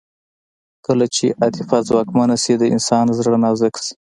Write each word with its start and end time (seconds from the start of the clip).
کله 0.85 1.05
چې 1.15 1.25
عاطفه 1.41 1.77
ځواکمنه 1.87 2.35
شي 2.43 2.53
د 2.57 2.63
انسان 2.73 3.05
زړه 3.19 3.35
نازک 3.43 3.73
شي 3.83 3.93